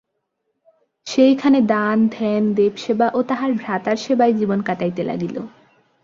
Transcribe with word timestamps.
সেই 1.07 1.33
খানে 1.35 1.59
দান, 1.67 1.97
ধ্যান, 2.07 2.43
দেবসেবা 2.53 3.07
ও 3.13 3.19
তাহার 3.23 3.51
ভ্রাতার 3.53 3.97
সেবায় 3.97 4.33
জীবন 4.33 4.59
কাটাইতে 4.61 5.01
লাগিল। 5.03 5.35